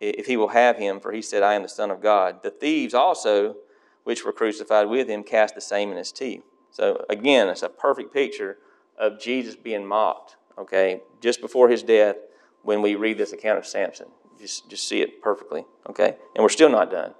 [0.00, 2.42] if he will have him, for he said, I am the Son of God.
[2.42, 3.56] The thieves also,
[4.04, 6.42] which were crucified with him, cast the same in his teeth.
[6.70, 8.58] So again, it's a perfect picture
[8.98, 12.16] of Jesus being mocked, okay, just before his death
[12.62, 14.08] when we read this account of Samson.
[14.40, 16.16] Just, just see it perfectly, okay?
[16.34, 17.14] And we're still not done.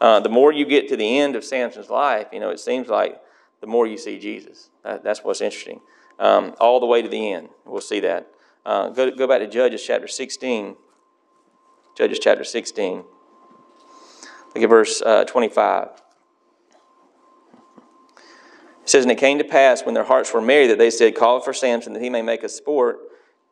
[0.00, 2.88] Uh, the more you get to the end of Samson's life, you know, it seems
[2.88, 3.20] like
[3.60, 4.70] the more you see Jesus.
[4.84, 5.80] That, that's what's interesting.
[6.18, 7.50] Um, all the way to the end.
[7.64, 8.28] We'll see that.
[8.64, 10.76] Uh, go, go back to Judges chapter 16.
[11.96, 13.04] Judges chapter 16.
[14.54, 15.88] Look at verse uh, 25.
[18.82, 21.14] It says, And it came to pass when their hearts were merry that they said,
[21.14, 22.98] Call for Samson that he may make us sport.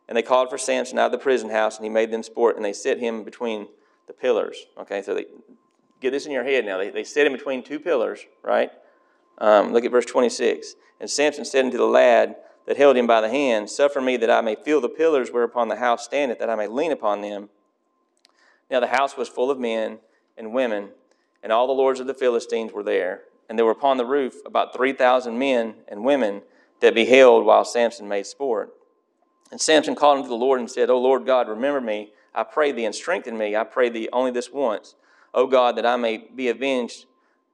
[0.09, 2.57] And they called for Samson out of the prison house, and he made them sport,
[2.57, 3.69] and they set him between
[4.07, 4.67] the pillars.
[4.79, 5.25] Okay, so they
[6.01, 6.79] get this in your head now.
[6.79, 8.71] They, they set him between two pillars, right?
[9.39, 10.75] Um, look at verse 26.
[11.01, 14.31] And Samson said unto the lad that held him by the hand, Suffer me that
[14.31, 17.51] I may feel the pillars whereupon the house standeth, that I may lean upon them.
[18.71, 19.99] Now the house was full of men
[20.37, 20.91] and women,
[21.43, 23.23] and all the lords of the Philistines were there.
[23.49, 26.43] And there were upon the roof about 3,000 men and women
[26.81, 28.73] that beheld while Samson made sport.
[29.53, 32.73] And Samson called unto the Lord and said, O Lord God, remember me, I pray
[32.73, 34.95] thee, and strengthen me, I pray thee only this once.
[35.33, 37.05] O God, that I may be avenged,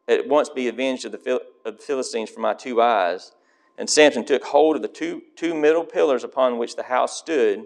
[0.06, 3.32] at once be avenged of the, of the Philistines for my two eyes.
[3.80, 7.64] And Samson took hold of the two, two middle pillars upon which the house stood,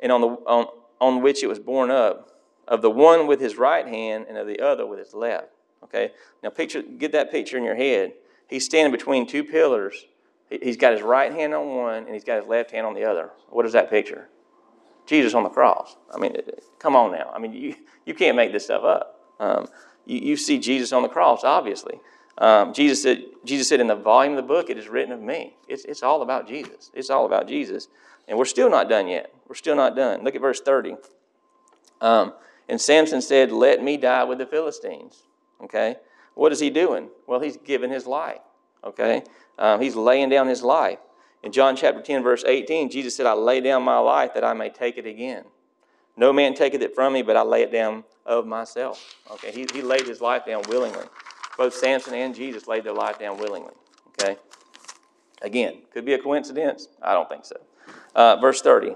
[0.00, 0.66] and on, the, on,
[1.00, 2.30] on which it was borne up,
[2.66, 5.48] of the one with his right hand and of the other with his left.
[5.84, 6.12] Okay?
[6.42, 8.14] Now picture, get that picture in your head.
[8.48, 10.06] He's standing between two pillars
[10.60, 13.04] He's got his right hand on one and he's got his left hand on the
[13.04, 13.30] other.
[13.48, 14.28] What is that picture?
[15.06, 15.96] Jesus on the cross.
[16.12, 16.36] I mean,
[16.78, 17.30] come on now.
[17.34, 17.74] I mean, you,
[18.04, 19.20] you can't make this stuff up.
[19.40, 19.66] Um,
[20.04, 22.00] you, you see Jesus on the cross, obviously.
[22.38, 25.20] Um, Jesus, said, Jesus said, in the volume of the book, it is written of
[25.20, 25.54] me.
[25.68, 26.90] It's, it's all about Jesus.
[26.94, 27.88] It's all about Jesus.
[28.26, 29.32] And we're still not done yet.
[29.48, 30.24] We're still not done.
[30.24, 30.96] Look at verse 30.
[32.00, 32.32] Um,
[32.68, 35.22] and Samson said, Let me die with the Philistines.
[35.62, 35.96] Okay?
[36.34, 37.08] What is he doing?
[37.26, 38.40] Well, he's giving his life.
[38.82, 39.22] Okay?
[39.58, 40.98] Um, he's laying down his life.
[41.42, 44.54] In John chapter 10, verse 18, Jesus said, I lay down my life that I
[44.54, 45.44] may take it again.
[46.16, 49.16] No man taketh it from me, but I lay it down of myself.
[49.30, 51.06] Okay, he, he laid his life down willingly.
[51.56, 53.74] Both Samson and Jesus laid their life down willingly.
[54.20, 54.36] Okay?
[55.42, 56.88] Again, could be a coincidence?
[57.02, 57.56] I don't think so.
[58.14, 58.94] Uh, verse 30.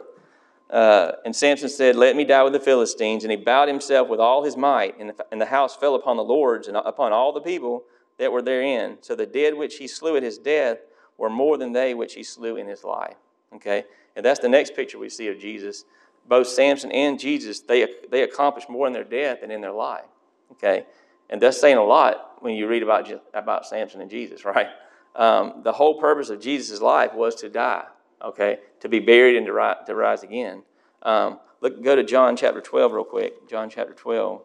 [0.70, 3.24] Uh, and Samson said, Let me die with the Philistines.
[3.24, 6.16] And he bowed himself with all his might, and the, and the house fell upon
[6.16, 7.84] the lords and upon all the people
[8.18, 8.98] that were therein.
[9.00, 10.78] So the dead which he slew at his death
[11.18, 13.16] were more than they which he slew in his life.
[13.54, 13.84] Okay?
[14.14, 15.84] And that's the next picture we see of Jesus.
[16.28, 20.06] Both Samson and Jesus, they, they accomplished more in their death than in their life.
[20.52, 20.84] Okay?
[21.28, 24.68] And that's saying a lot when you read about, about Samson and Jesus, right?
[25.14, 27.84] Um, the whole purpose of Jesus' life was to die,
[28.22, 28.58] okay?
[28.80, 30.62] To be buried and to rise, to rise again.
[31.02, 33.48] Um, look, go to John chapter 12 real quick.
[33.48, 34.42] John chapter 12.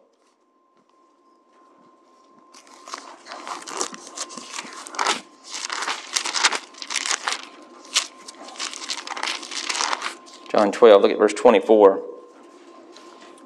[10.52, 12.02] John 12, look at verse 24.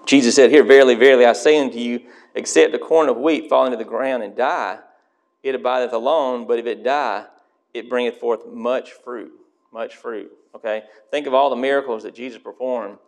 [0.07, 2.01] Jesus said, Here, verily, verily, I say unto you,
[2.37, 4.79] except a corn of wheat fall into the ground and die,
[5.42, 7.25] it abideth alone, but if it die,
[7.75, 9.33] it bringeth forth much fruit.
[9.72, 10.31] Much fruit.
[10.55, 10.85] Okay?
[11.11, 12.99] Think of all the miracles that Jesus performed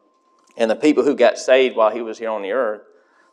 [0.57, 2.83] and the people who got saved while he was here on the earth,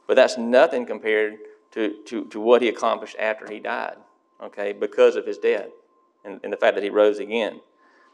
[0.08, 1.38] but that's nothing compared
[1.72, 3.96] to, to, to what he accomplished after he died,
[4.42, 5.70] okay, because of his death
[6.24, 7.62] and, and the fact that he rose again.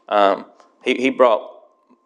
[0.08, 0.46] Um,
[0.82, 1.62] he, he brought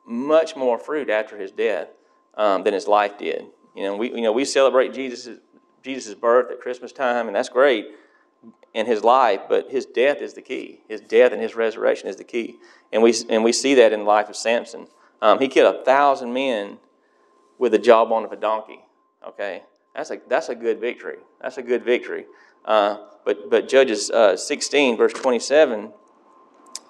[0.07, 1.89] much more fruit after his death
[2.35, 3.47] um, than his life did.
[3.75, 5.39] You know, we, you know, we celebrate Jesus'
[5.87, 7.87] Jesus' birth at Christmas time, and that's great
[8.75, 10.81] in his life, but his death is the key.
[10.89, 12.57] His death and his resurrection is the key.
[12.93, 14.89] And we, and we see that in the life of Samson.
[15.23, 16.79] Um, he killed a thousand men
[17.57, 18.81] with the jawbone of a donkey.
[19.27, 19.63] Okay?
[19.95, 21.19] That's a, that's a good victory.
[21.41, 22.27] That's a good victory.
[22.65, 25.93] Uh, but, but Judges uh, 16, verse 27,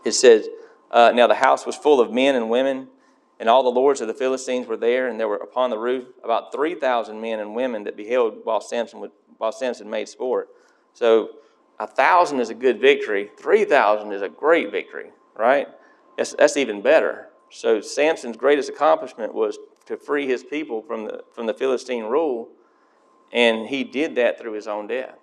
[0.07, 0.49] it says,
[0.91, 2.89] uh, Now the house was full of men and women
[3.39, 6.07] and all the lords of the Philistines were there, and there were upon the roof
[6.25, 10.49] about 3,000 men and women that beheld while Samson, would, while Samson made sport.
[10.95, 11.31] So
[11.79, 13.31] a thousand is a good victory.
[13.39, 15.69] 3,000 is a great victory, right?
[16.17, 17.29] That's, that's even better.
[17.51, 22.49] So Samson's greatest accomplishment was to free his people from the, from the Philistine rule.
[23.33, 25.19] And he did that through his own death.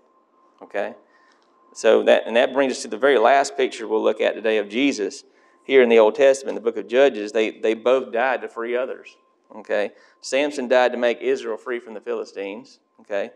[0.61, 0.93] Okay?
[1.73, 4.59] So that and that brings us to the very last picture we'll look at today
[4.59, 5.23] of Jesus
[5.63, 7.31] here in the Old Testament, the book of Judges.
[7.31, 9.15] They they both died to free others.
[9.55, 9.91] Okay?
[10.21, 12.79] Samson died to make Israel free from the Philistines.
[13.01, 13.31] Okay?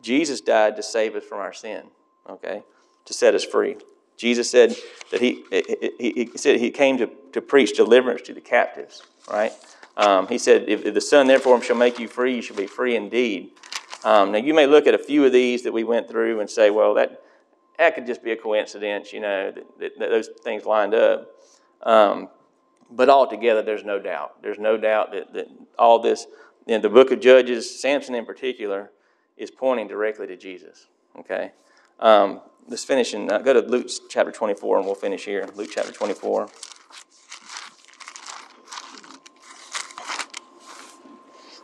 [0.00, 1.84] Jesus died to save us from our sin.
[2.28, 2.62] Okay?
[3.06, 3.76] To set us free.
[4.16, 4.76] Jesus said
[5.10, 9.52] that he, he, he said he came to, to preach deliverance to the captives, right?
[9.96, 12.66] Um, he said, if, if, the Son therefore shall make you free, you shall be
[12.66, 13.50] free indeed.
[14.04, 16.48] Um, now, you may look at a few of these that we went through and
[16.48, 17.22] say, well, that,
[17.78, 21.28] that could just be a coincidence, you know, that, that, that those things lined up.
[21.82, 22.28] Um,
[22.90, 24.42] but altogether, there's no doubt.
[24.42, 26.26] There's no doubt that, that all this,
[26.66, 28.90] in the book of Judges, Samson in particular,
[29.36, 30.86] is pointing directly to Jesus,
[31.18, 31.52] okay?
[31.98, 35.46] Um, let's finish and uh, go to Luke chapter 24 and we'll finish here.
[35.54, 36.48] Luke chapter 24.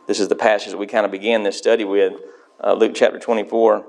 [0.07, 2.13] This is the passage that we kind of began this study with.
[2.61, 3.85] Uh, Luke chapter 24.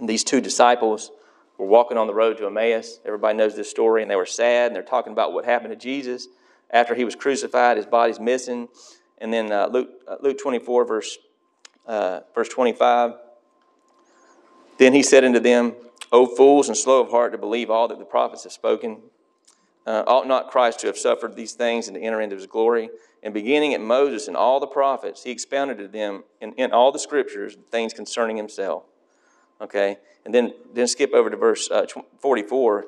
[0.00, 1.10] These two disciples
[1.58, 3.00] were walking on the road to Emmaus.
[3.04, 5.76] Everybody knows this story, and they were sad, and they're talking about what happened to
[5.76, 6.28] Jesus
[6.70, 7.76] after he was crucified.
[7.76, 8.68] His body's missing.
[9.18, 11.18] And then uh, Luke, uh, Luke 24, verse,
[11.86, 13.12] uh, verse 25.
[14.78, 15.74] Then he said unto them,
[16.10, 19.00] O fools and slow of heart to believe all that the prophets have spoken.
[19.86, 22.90] Uh, ought not Christ to have suffered these things and to enter into his glory?
[23.22, 26.92] And beginning at Moses and all the prophets, he expounded to them in, in all
[26.92, 28.84] the scriptures things concerning himself.
[29.62, 29.96] Okay?
[30.24, 31.86] And then, then skip over to verse uh,
[32.20, 32.84] 44.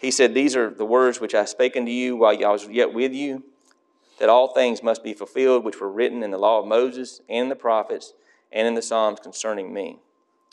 [0.00, 2.92] He said, These are the words which I spake unto you while I was yet
[2.92, 3.44] with you,
[4.18, 7.50] that all things must be fulfilled which were written in the law of Moses and
[7.50, 8.12] the prophets
[8.52, 9.98] and in the Psalms concerning me.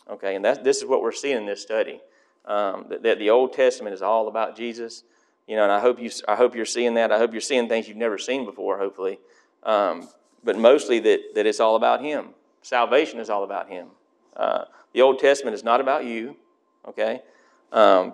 [0.09, 1.99] Okay, and that, this is what we're seeing in this study.
[2.45, 5.03] Um, that, that, the Old Testament is all about Jesus.
[5.47, 7.11] You know, and I hope you, I hope you're seeing that.
[7.11, 8.77] I hope you're seeing things you've never seen before.
[8.77, 9.19] Hopefully,
[9.63, 10.07] um,
[10.43, 12.29] but mostly that that it's all about Him.
[12.61, 13.87] Salvation is all about Him.
[14.37, 16.37] Uh, the Old Testament is not about you.
[16.87, 17.21] Okay,
[17.73, 18.13] um,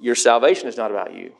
[0.00, 1.32] your salvation is not about you.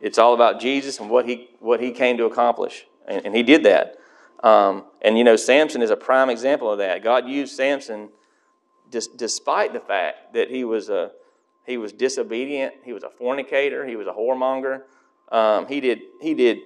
[0.00, 3.42] It's all about Jesus and what He what He came to accomplish, and, and He
[3.42, 3.96] did that.
[4.42, 7.02] Um, and you know, Samson is a prime example of that.
[7.02, 8.08] God used Samson
[8.90, 11.12] despite the fact that he was a
[11.66, 14.82] he was disobedient, he was a fornicator, he was a whoremonger.
[15.30, 16.58] Um, he did he did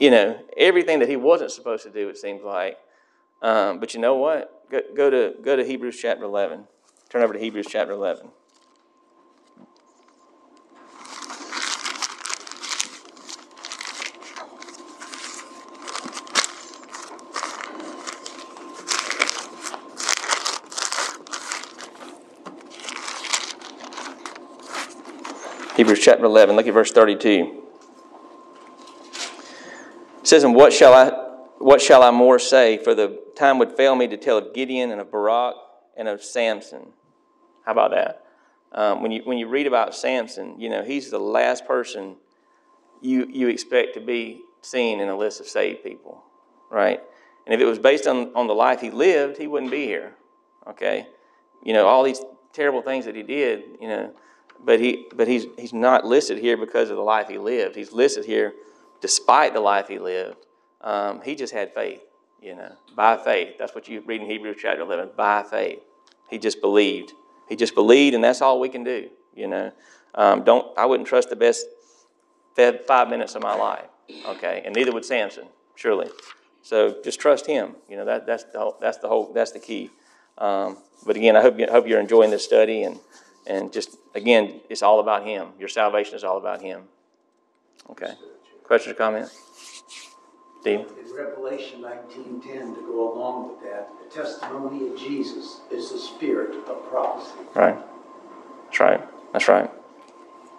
[0.00, 2.08] you know everything that he wasn't supposed to do.
[2.08, 2.78] It seems like,
[3.42, 4.53] um, but you know what?
[4.70, 6.64] Go, go to go to Hebrews chapter eleven.
[7.08, 8.30] Turn over to Hebrews chapter eleven.
[25.76, 27.62] Hebrews chapter 11, look at verse 32.
[30.20, 31.10] It says, And what shall I
[31.58, 32.78] what shall I more say?
[32.78, 35.56] For the time would fail me to tell of Gideon and of Barak
[35.96, 36.92] and of Samson.
[37.64, 38.24] How about that?
[38.72, 42.16] Um, when, you, when you read about Samson, you know, he's the last person
[43.00, 46.22] you, you expect to be seen in a list of saved people,
[46.70, 47.00] right?
[47.46, 50.14] And if it was based on, on the life he lived, he wouldn't be here,
[50.66, 51.06] okay?
[51.62, 52.20] You know, all these
[52.52, 54.12] terrible things that he did, you know,
[54.64, 57.76] but he but he's he's not listed here because of the life he lived.
[57.76, 58.54] He's listed here
[59.00, 60.46] despite the life he lived.
[60.80, 62.00] Um, he just had faith,
[62.44, 63.56] you know, by faith.
[63.58, 65.10] That's what you read in Hebrews chapter eleven.
[65.16, 65.80] By faith,
[66.28, 67.12] he just believed.
[67.48, 69.08] He just believed, and that's all we can do.
[69.34, 69.72] You know,
[70.14, 71.66] um, don't I wouldn't trust the best
[72.86, 73.86] five minutes of my life.
[74.26, 76.10] Okay, and neither would Samson, surely.
[76.62, 77.76] So just trust him.
[77.88, 79.90] You know that that's the whole, that's the whole that's the key.
[80.36, 82.98] Um, but again, I hope you, hope you're enjoying this study and
[83.46, 85.48] and just again, it's all about Him.
[85.58, 86.82] Your salvation is all about Him.
[87.90, 88.14] Okay.
[88.62, 89.38] Questions or comments?
[90.64, 90.86] Steve?
[90.98, 96.54] In Revelation 19:10, to go along with that, the testimony of Jesus is the spirit
[96.66, 97.32] of prophecy.
[97.54, 97.76] Right.
[98.64, 99.00] That's right.
[99.34, 99.70] That's right.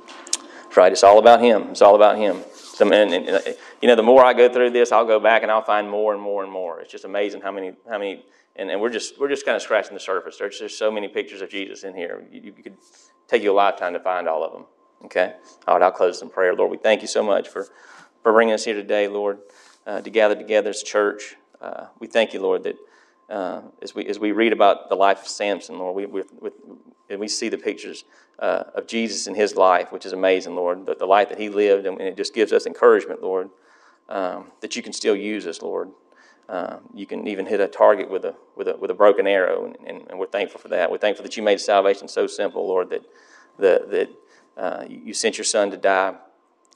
[0.05, 0.91] That's right.
[0.91, 1.69] It's all about Him.
[1.71, 2.43] It's all about Him.
[2.53, 3.39] So, and, and, uh,
[3.81, 6.13] you know, the more I go through this, I'll go back and I'll find more
[6.13, 6.81] and more and more.
[6.81, 8.23] It's just amazing how many how many
[8.55, 10.37] and, and we're just we're just kind of scratching the surface.
[10.37, 12.23] There's just so many pictures of Jesus in here.
[12.31, 12.77] You, you could
[13.27, 14.65] take you a lifetime to find all of them.
[15.05, 15.33] Okay.
[15.67, 15.83] All right.
[15.83, 16.53] I'll close in prayer.
[16.53, 17.65] Lord, we thank you so much for
[18.21, 19.37] for bringing us here today, Lord,
[19.85, 21.35] uh, to gather together as church.
[21.61, 22.77] Uh, we thank you, Lord, that
[23.29, 26.51] uh, as we as we read about the life of Samson, Lord, we we,
[27.09, 28.03] and we see the pictures
[28.39, 30.85] uh, of Jesus in his life, which is amazing, Lord.
[30.85, 33.49] The, the life that he lived, and, it just gives us encouragement, Lord,
[34.09, 35.89] um, that you can still use us, Lord.
[36.47, 39.65] Uh, you can even hit a target with a, with a, with a broken arrow,
[39.65, 40.91] and, and, and, we're thankful for that.
[40.91, 43.03] We're thankful that you made salvation so simple, Lord, that,
[43.57, 46.13] the, that uh, you sent your son to die.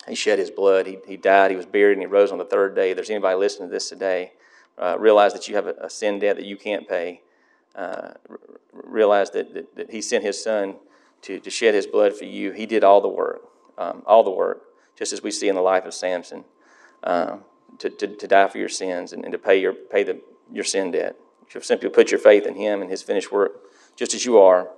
[0.10, 0.88] He shed his blood.
[0.88, 1.52] He, he died.
[1.52, 2.92] He was buried, and he rose on the third day.
[2.92, 4.34] If there's anybody listening to this today,
[4.78, 7.22] uh, realize that you have a, a, sin debt that you can't pay.
[7.76, 8.40] uh, r-
[8.72, 10.76] realize that, that, that He sent His Son
[11.24, 12.52] to, to shed His blood for you.
[12.52, 13.42] He did all the work,
[13.78, 14.64] um, all the work,
[14.98, 16.44] just as we see in the life of Samson,
[17.04, 17.44] um,
[17.80, 20.64] to, to, to die for your sins and, and to pay your pay the your
[20.64, 21.16] sin debt.
[21.48, 23.62] If you simply put your faith in Him and His finished work,
[23.96, 24.70] just as you are,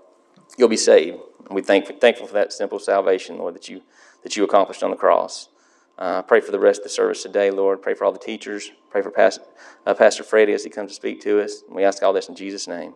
[0.58, 1.18] you'll be saved.
[1.48, 3.82] And we thank thankful for that simple salvation, Lord, that you
[4.24, 5.50] that you accomplished on the cross.
[5.98, 7.82] Uh, pray for the rest of the service today, Lord.
[7.82, 8.72] Pray for all the teachers.
[8.90, 9.44] Pray for Pastor,
[9.86, 11.64] uh, Pastor Freddie as he comes to speak to us.
[11.68, 12.94] And we ask all this in Jesus' name.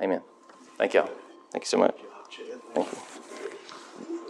[0.00, 0.22] Amen.
[0.76, 1.10] Thank y'all.
[1.52, 1.96] Thank you so much.
[2.74, 3.17] Thank you.